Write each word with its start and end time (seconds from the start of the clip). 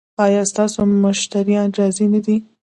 ایا 0.25 0.43
ستاسو 0.51 0.79
مشتریان 1.03 1.69
راضي 1.79 2.05
نه 2.13 2.19
دي؟ 2.25 2.35